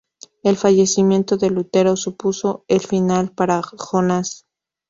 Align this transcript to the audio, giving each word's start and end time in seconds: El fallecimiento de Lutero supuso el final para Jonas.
El 0.41 0.57
fallecimiento 0.57 1.37
de 1.37 1.51
Lutero 1.51 1.95
supuso 1.95 2.65
el 2.67 2.79
final 2.79 3.33
para 3.35 3.61
Jonas. 3.61 4.47